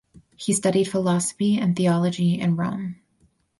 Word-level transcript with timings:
He 0.35 0.53
studied 0.53 0.85
philosophy 0.85 1.59
and 1.59 1.75
theology 1.75 2.39
in 2.39 2.55
Rome. 2.55 2.95